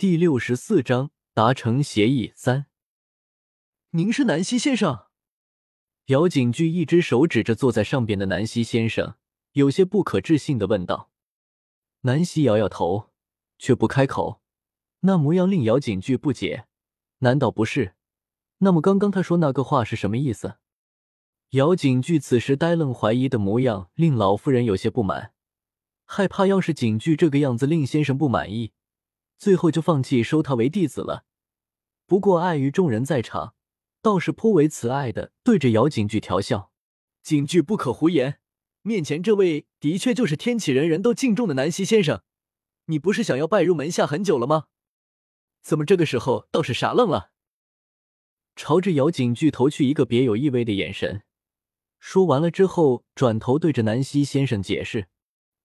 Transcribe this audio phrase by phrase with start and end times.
[0.00, 2.64] 第六十四章达成协议三。
[3.90, 5.08] 您是南希先生？
[6.06, 9.16] 姚景巨一只手指着坐在上边的南希先生，
[9.52, 11.10] 有些不可置信的问道。
[12.00, 13.10] 南希摇摇头，
[13.58, 14.40] 却不开口，
[15.00, 16.64] 那模样令姚景巨不解。
[17.18, 17.94] 难道不是？
[18.60, 20.54] 那么刚刚他说那个话是什么意思？
[21.50, 25.34] 姚景巨此时呆愣怀疑的模样，令老夫人有些不满，
[26.06, 28.72] 害怕要是景巨这个样子令先生不满意，
[29.40, 31.24] 最后就放弃收他为弟子了。
[32.06, 33.54] 不过碍于众人在场。
[34.02, 36.72] 倒是颇为慈爱的，对着姚景巨调笑
[37.22, 38.40] ：“景巨不可胡言，
[38.80, 42.22] 面前这位的确就是天启人人都敬重的南希先生。
[42.86, 44.68] 你不是想要拜入门下很久了吗？
[45.62, 47.32] 怎么这个时候倒是傻愣了？”
[48.56, 51.24] 朝着姚景巨投去一个别有意味的眼神，
[51.98, 55.08] 说完了之后，转头对着南希先生解释：“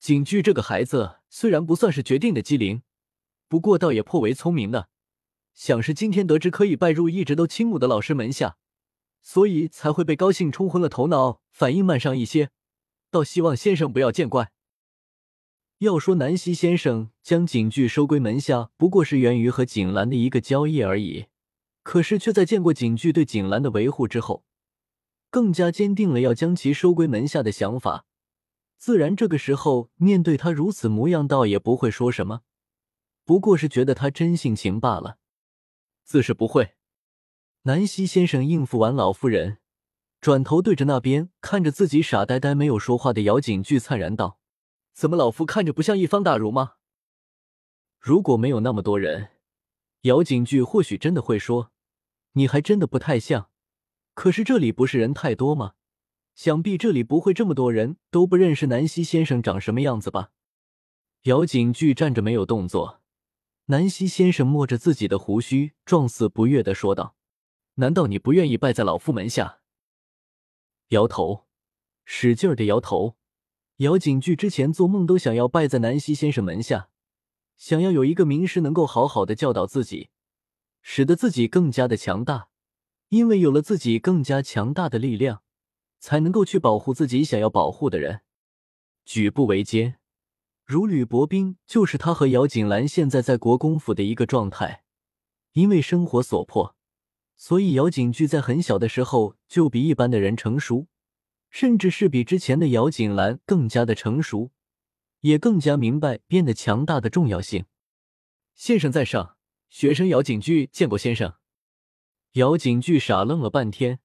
[0.00, 2.82] 景巨这个孩子虽然不算是绝顶的机灵，
[3.52, 4.88] 不过倒也颇为聪明的。”
[5.52, 8.56] 想是今天得知可以拜入一直都倾慕的老师门下，
[9.20, 12.48] 所以才会被高兴冲昏了头脑，反应慢上一些。
[13.10, 14.52] 倒希望先生不要见怪。
[15.80, 21.26] 要说南希先生将景巨收归门下，不过是源于和景兰的一个交易而已。
[21.82, 24.46] 可是却在见过景巨对景兰的维护之后，
[25.28, 28.06] 更加坚定了要将其收归门下的想法。
[28.78, 32.40] 自然，这个时候面对他如此模样，倒也不会说什么，
[33.24, 35.18] 不过是觉得他真性情罢了。
[36.04, 36.74] 自是不会。
[37.62, 39.58] 南希先生应付完老夫人，
[40.20, 44.40] 转头对着那边看着自己傻呆呆没有说话的姚景巨灿然道
[44.92, 46.72] ：“怎么老夫看着不像一方大儒吗？”
[48.00, 49.28] 如果没有那么多人，
[50.02, 51.70] 姚景巨或许真的会说
[52.32, 53.50] ：“你还真的不太像。”
[54.14, 55.74] 可是这里不是人太多吗？
[56.34, 60.30] 想必这里不会这么多人都不认识南希先生长什么样子吧？
[61.22, 63.01] 姚景巨站着没有动作。
[63.72, 67.16] 南希先生摸着自己的胡须，状似不悦的说道
[67.76, 69.60] ：“难道你不愿意拜在老夫门下？”
[70.88, 71.46] 摇头，
[72.04, 73.16] 使劲的摇头。
[73.76, 76.90] 姚景巨之前做梦都想要拜在南希先生门下，
[77.56, 80.10] 想要有一个名师能够好好的教导自己，
[80.82, 82.50] 使得自己更加的强大。
[83.08, 85.42] 因为有了自己更加强大的力量，
[85.98, 88.20] 才能够去保护自己想要保护的人。
[89.06, 90.01] 举步维艰。
[90.72, 94.84] 如履薄冰，就是他和姚锦兰现在在国公府的一个状态。
[95.52, 96.74] 因为生活所迫，
[97.36, 100.86] 所以姚景巨在很小的时候就比一般的人成熟，
[101.50, 104.50] 甚至是比之前的姚锦兰更加的成熟，
[105.20, 107.66] 也更加明白变得强大的重要性。
[108.54, 109.36] 先生在上，
[109.68, 111.34] 学生姚景巨见过先生。
[112.32, 113.98] 姚景巨傻愣了半天，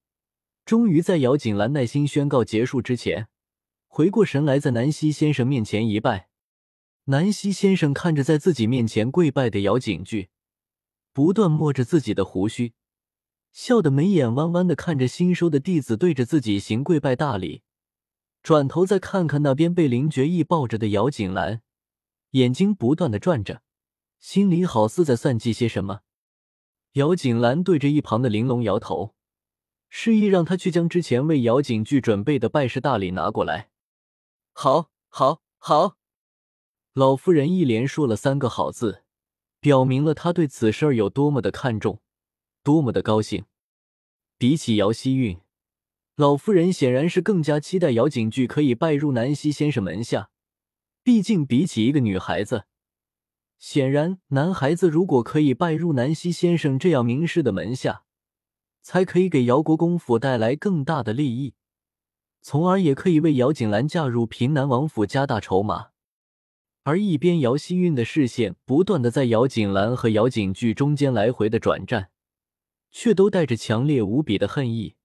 [0.65, 3.29] 终于在姚锦兰耐心宣告结束之前，
[3.87, 6.27] 回过神来，在南希先生面前一拜。
[7.09, 10.27] 南希先生看着在自己面前跪拜的姚景巨，
[11.13, 12.73] 不断摸着自己的胡须，
[13.53, 17.61] 笑得眉眼弯弯的看着新收的弟子对着自己行跪拜大礼，
[18.43, 21.61] 转头再看看那边被林觉意抱着的姚景兰，
[22.31, 23.61] 眼睛不断的转着，
[24.19, 26.01] 心里好似在算计些什么。
[26.93, 29.15] 姚景兰对着一旁的玲珑摇头，
[29.87, 33.69] 示意让他去将之前为姚景巨准备的拜师大礼拿过来。
[34.51, 35.95] 好，好，好。
[36.97, 39.03] 老夫人一连说了三个好字，
[39.59, 42.01] 表明了她对此事儿有多么的看重，
[42.63, 43.45] 多么的高兴。
[44.39, 45.39] 比起姚希韵，
[46.15, 50.31] 老夫人显然是更加期待姚景巨可以拜入南希先生门下。
[51.03, 52.63] 毕竟，比起一个女孩子，
[53.59, 58.05] 显然男孩子如果可以拜入南希先生这样名师的门下，
[58.81, 61.53] 才可以给姚国公府带来更大的利益，
[62.41, 65.89] 从而也可以为姚景兰嫁入平南王府加大筹码。
[66.87, 72.11] 而一边，姚希韵的视线不断的在姚锦兰和姚景巨中间来回的转战，
[72.91, 74.95] 却都带着强烈无比的恨意。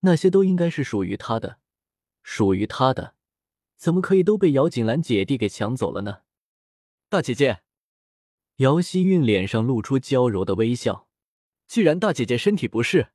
[0.00, 1.58] 那些都应该是属于他的，
[2.24, 3.14] 属于他的，
[3.76, 6.22] 怎么可以都被姚锦兰姐弟给抢走了呢？
[7.08, 7.60] 大姐姐，
[8.56, 11.06] 姚希韵脸上露出娇柔的微笑。
[11.68, 13.10] 既然大姐姐身体不适，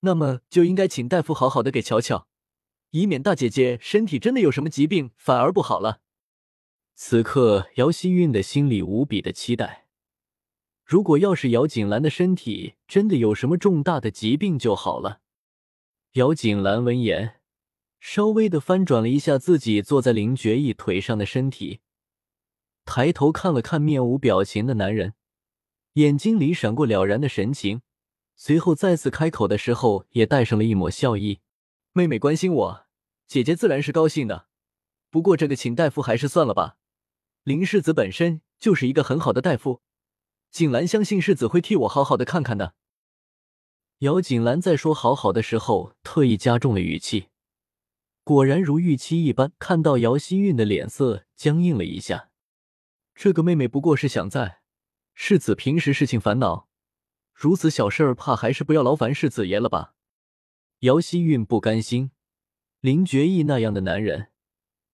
[0.00, 2.26] 那么就应该请大夫好好的给瞧瞧，
[2.90, 6.00] 以免大姐姐身体真的有什么疾病，反而不好了。
[6.94, 9.86] 此刻，姚希韵的心里无比的期待。
[10.84, 15.20] 如果要是姚锦兰的身体真的有什么重大的疾病就好了。
[16.12, 17.40] 姚锦兰闻言，
[17.98, 21.80] 稍微的翻转了一下自己坐在林觉意腿上的身体，
[22.84, 25.14] 抬头看了看面无表情的男人，
[25.94, 27.80] 眼睛里闪过了然的神情，
[28.36, 31.40] 随后再次开口的时候，也带上了一抹笑意
[31.94, 32.86] ：“妹妹关心我，
[33.26, 34.46] 姐姐自然是高兴的。
[35.10, 36.76] 不过这个请大夫还是算了吧。”
[37.44, 39.82] 林世子本身就是一个很好的大夫，
[40.52, 42.74] 锦兰相信世子会替我好好的看看的。
[43.98, 47.30] 姚锦兰在说“好好的”时候，特意加重了语气。
[48.22, 52.30] 果然如预期一般，看到姚希韵的脸色僵硬了一下。
[53.12, 54.60] 这个妹妹不过是想在
[55.12, 56.68] 世子平时事情烦恼，
[57.34, 59.94] 如此小事儿，怕还是不要劳烦世子爷了吧？
[60.80, 62.12] 姚希韵不甘心，
[62.80, 64.31] 林觉义那样的男人，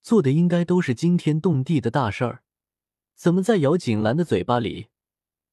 [0.02, 2.42] 做的应该都是惊天动地的大事儿，
[3.14, 4.88] 怎么在姚锦兰的嘴巴里，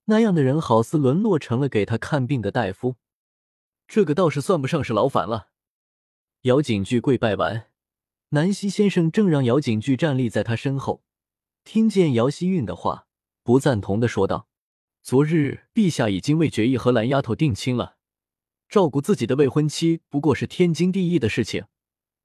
[0.05, 2.95] 那样的人好似沦落成了给他看病的大夫？
[3.87, 5.49] 这个倒是算不上是劳烦了。
[6.41, 7.67] 姚景句跪拜完，
[8.29, 11.03] 南希先生正让姚景句站立在他身后，
[11.63, 13.07] 听见姚希韵的话，
[13.43, 14.47] 不赞同的说道
[15.01, 17.97] ：“昨日陛下已经为决意和蓝丫头定亲了，
[18.69, 21.65] 照顾自己的未婚妻不过是天经地义的事情，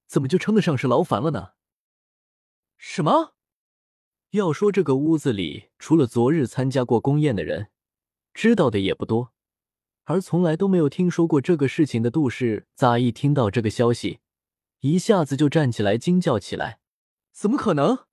[0.06, 1.52] 怎么就称得上是劳烦了呢？”
[2.82, 3.34] 什么？
[4.30, 7.68] 要说这个屋子里，除了昨日参加过宫宴的人，
[8.32, 9.34] 知道的也不多。
[10.04, 14.20] 而从来都没有听说过这个事情的杜氏，咋一听到这个消息，
[14.80, 16.80] 一下子就站起来惊叫起来
[17.32, 18.06] ：“怎么可能？”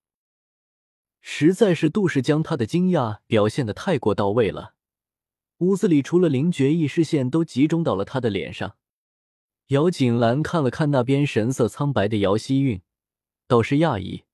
[1.21, 4.75] 实在是杜氏将他的惊讶表现的太过到位了。
[5.59, 8.75] 屋子里除了林觉意，视线都集中到了他的脸上。
[9.67, 12.81] 姚锦兰看了看那边神色苍白的姚希韵，
[13.47, 14.25] 倒是讶异：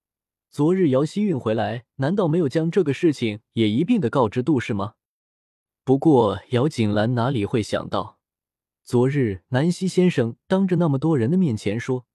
[0.53, 4.94] 昨日姚希韵回来，难道没有将这个事情也一并的告知杜氏吗？
[5.83, 8.19] 不过，姚锦兰哪里会想到，
[8.83, 12.05] 昨日南希先生当着那么多人的面前说，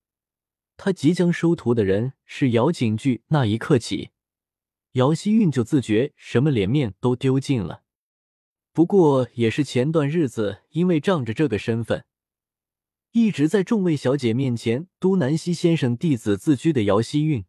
[0.76, 3.24] 他即将收徒的人是姚景句。
[3.26, 4.10] 那一刻起，
[4.92, 7.82] 姚希韵就自觉什么脸面都丢尽了。
[8.72, 12.04] 不过，也是前段日子因为仗着这个身份，
[13.10, 17.44] 一直在众位小姐面前都南希先生弟子自居的姚希韵，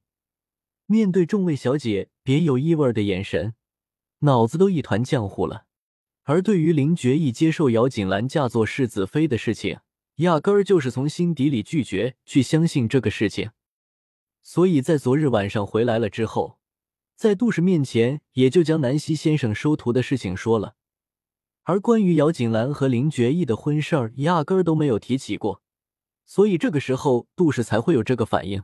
[0.92, 3.54] 面对众位小姐别有意味的眼神，
[4.22, 5.68] 脑子都一团浆糊了。
[6.24, 9.82] 而对于林觉意接受姚锦兰嫁作世子妃的事情，
[10.16, 13.52] 压根儿就是从心底里拒绝去相信这个事情。
[14.42, 16.58] 所以在昨日晚上回来了之后，
[17.16, 20.74] 在杜氏面前也就将南希先生收徒的事情说了，
[21.66, 25.62] 而关于姚锦兰和林觉意的婚事儿，压根儿都没有提起过。
[26.26, 28.64] 所以这个时候杜氏才会有这个反应。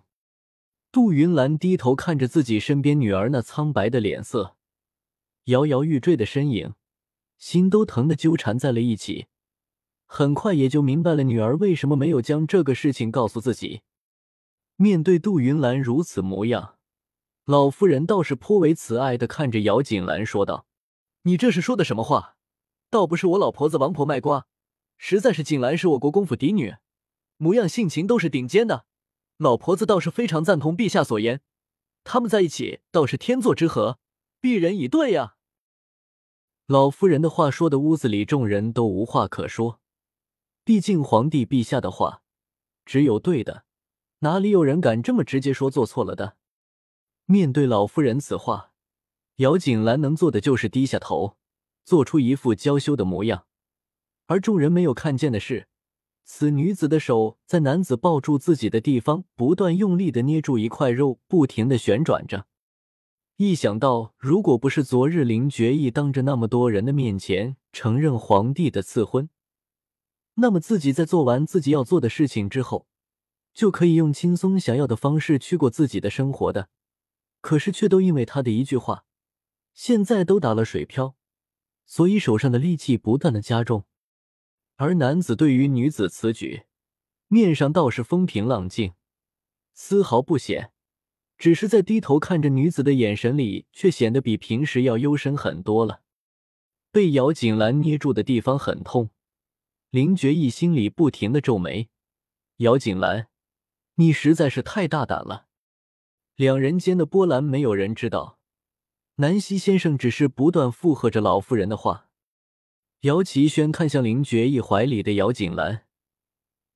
[0.95, 4.55] 杜云兰低头看着自己身边女儿那苍白的脸色，
[5.47, 6.73] 摇摇欲坠的身影。
[7.37, 9.25] 心都疼的纠缠在了一起，
[10.05, 13.81] 很快也就明白了女儿为什么没有将这个事情告诉自己。
[14.77, 16.77] 面对杜云兰如此模样，
[17.43, 20.65] 老夫人倒是颇为慈爱的看着姚锦兰说道
[21.23, 22.37] ：“你这是说的什么话？
[22.89, 24.47] 倒不是我老婆子王婆卖瓜，
[24.97, 26.75] 实在是锦兰是我国公府嫡女，
[27.35, 28.85] 模样性情都是顶尖的。
[29.37, 31.41] 老婆子倒是非常赞同陛下所言，
[32.03, 33.99] 他们在一起倒是天作之合，
[34.39, 35.35] 必人以对呀。”
[36.67, 39.79] 老夫人的话说的屋子里众人都无话可说，
[40.63, 42.23] 毕竟皇帝陛下的话
[42.85, 43.65] 只有对的，
[44.19, 46.37] 哪里有人敢这么直接说做错了的？
[47.25, 48.71] 面对老夫人此话，
[49.37, 51.37] 姚锦兰能做的就是低下头，
[51.83, 53.45] 做出一副娇羞的模样。
[54.27, 55.67] 而众人没有看见的是，
[56.27, 62.47] 此女子的手在男子抱住自己的地方不断用力的捏住一块肉，不停的旋转着。
[63.37, 69.29] 一想到，如果不是昨日林觉意当着那么多人的面前承认皇帝的赐婚，
[70.35, 72.87] 那么自己在做完自己要做的事情之后，
[73.53, 76.69] 就可以用轻松想要的方式去过自己的生活的。
[77.41, 79.05] 可是却都因为他的一句话，
[79.73, 81.15] 现在都打了水漂，
[81.85, 83.85] 所以手上的力气不断的加重。
[84.77, 86.63] 而男子对于女子此举，
[87.27, 88.93] 面上倒是风平浪静，
[89.73, 90.71] 丝毫不显。
[91.37, 96.01] 只是在低头看着女子的眼神里，却显得比平时要幽深很多了。
[96.91, 99.09] 被姚锦兰捏住的地方很痛，
[99.89, 101.89] 林觉意心里不停的皱眉
[102.57, 103.27] ：“姚锦兰，
[103.95, 105.47] 你实在是太大胆了。”
[106.37, 108.39] 两人间的波澜，没有人知道。
[109.15, 112.04] 南希先生只是不断附和着老妇人的话。
[113.05, 115.85] 姚奇轩看向林觉意怀里的姚锦兰，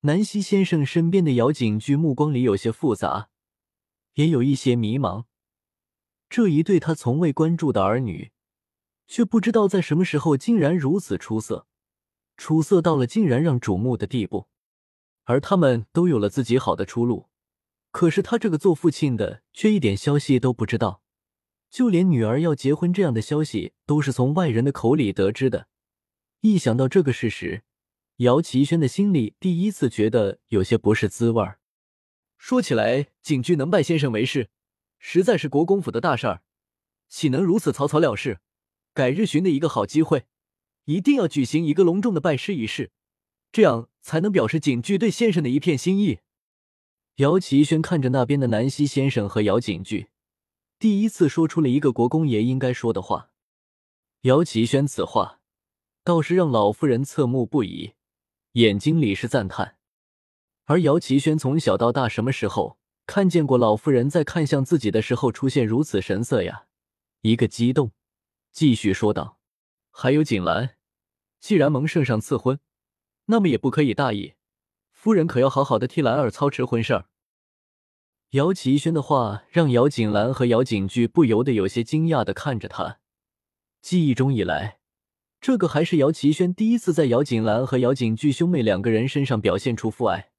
[0.02, 3.30] 南希先生身边的姚景居目光里有些复杂。
[4.14, 5.24] 也有一些迷茫，
[6.28, 8.30] 这一对他从未关注的儿女，
[9.08, 11.66] 却不知道在什么时候竟然如此出色，
[12.36, 14.46] 出色到了竟然让瞩目的地步。
[15.24, 17.26] 而他们都有了自己好的出路，
[17.90, 21.02] 可是他这个做父亲的却一点消息都不知道，
[21.68, 25.66] 就连女儿要结婚这样的消息都是从外人的口里得知的。
[26.42, 27.64] 一想到这个事实，
[28.16, 31.60] 姚奇轩的心里第一次觉得有些不是滋味儿。
[32.38, 34.48] 说起来，景驹能拜先生为师，
[34.98, 36.42] 实在是国公府的大事儿，
[37.10, 38.40] 岂能如此草草了事？
[38.94, 40.24] 改日寻的一个好机会，
[40.86, 42.90] 一定要举行一个隆重的拜师仪式，
[43.52, 46.20] 这样才能表示景剧对先生的一片心意。
[47.16, 50.08] 姚奇轩看着那边的南希先生和姚景句，
[50.78, 53.30] 第一次说出了一个国公爷应该说的话。
[54.22, 55.39] 姚奇轩此话
[56.02, 57.94] 倒是让老夫人侧目不已，
[58.52, 59.76] 眼睛里是赞叹。
[60.64, 66.66] 而姚奇轩从小到大什么时候看见过老夫人在看向自己的时候出现如此神色呀？
[67.22, 67.92] 一个激动，
[68.52, 69.38] 继续说道
[69.90, 70.76] ：“还有锦兰，
[71.38, 72.60] 既然蒙圣上赐婚，
[73.26, 74.34] 那么也不可以大意。
[74.92, 77.06] 夫人可要好好的替兰儿操持婚事儿。”
[78.30, 83.00] 姚奇轩的话让姚锦兰和姚景句不由得有些惊讶的看着他。
[83.82, 84.79] 记忆中以来，
[85.40, 90.32] 这个还是姚奇轩第一次在姚锦兰和姚景巨兄妹两个人身上表现出父爱。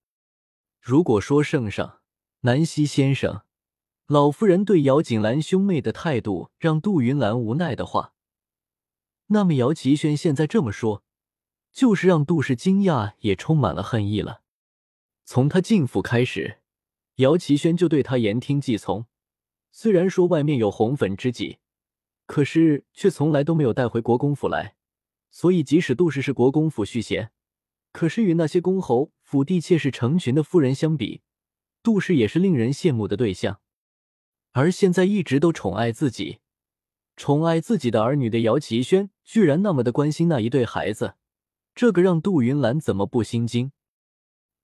[0.79, 2.01] 如果说圣上、
[2.41, 3.41] 南希先生、
[4.05, 8.13] 老夫人对姚锦兰兄妹的态度让杜云兰无奈的话，
[9.27, 11.03] 那么姚奇轩现在这么说，
[11.71, 14.41] 就是让杜氏惊讶也充满了恨意了。
[15.25, 16.59] 从他进府开始。
[17.15, 19.05] 姚奇轩就对他言听计从，
[19.71, 21.59] 虽然说外面有红粉知己，
[22.25, 24.75] 可是却从来都没有带回国公府来。
[25.31, 27.31] 所以，即使杜氏是国公府续弦，
[27.93, 31.21] 可是与那些公侯、府地妾室成群的夫人相比，
[31.81, 33.61] 杜氏也是令人羡慕的对象。
[34.51, 36.39] 而现在一直都宠爱自己、
[37.15, 41.15] 宠爱自己的儿女的姚奇轩，居然那么的关心那一对孩子，
[41.73, 43.71] 这个让杜云兰怎么不心惊？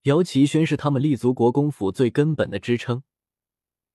[0.04, 3.04] 姚奇轩是他们立足国公府最根本的支撑。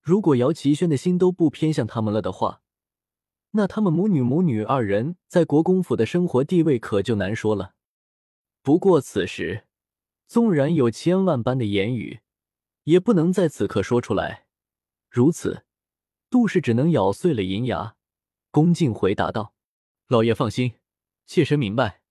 [0.01, 2.62] 如果姚奇轩的心都不偏向他们了的话，
[3.53, 7.75] 那他们母女母女二人在国公府的生活地位可就难说了。
[8.63, 9.65] 不过此时，
[10.27, 12.21] 纵然有千万般的言语，
[12.85, 14.47] 也不能在此刻说出来。
[15.11, 15.65] 如此，
[16.31, 17.97] 杜氏只能咬碎了银牙，
[18.51, 19.55] 恭敬回答道
[20.09, 20.75] ：“老爷放心，
[21.27, 22.02] 妾身明白。”